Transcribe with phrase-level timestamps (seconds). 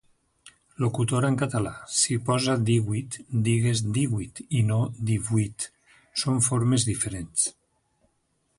[0.83, 3.19] Locutora en català, si posa 'díhuit'
[3.49, 4.79] digues 'díhuit' i no
[5.11, 5.67] 'divuit'.
[6.23, 7.45] Són formes diferents.